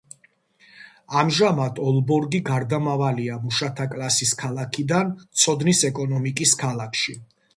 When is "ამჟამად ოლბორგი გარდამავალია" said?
1.23-3.37